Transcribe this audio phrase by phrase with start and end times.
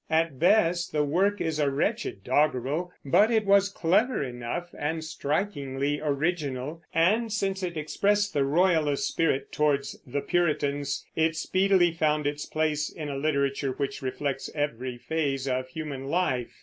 [0.09, 6.01] At best the work is a wretched doggerel, but it was clever enough and strikingly
[6.01, 12.47] original; and since it expressed the Royalist spirit towards the Puritans, it speedily found its
[12.47, 16.49] place in a literature which reflects every phase of human life.